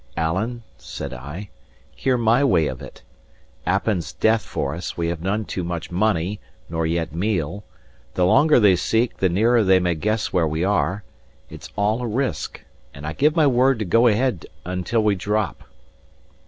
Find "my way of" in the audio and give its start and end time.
2.17-2.81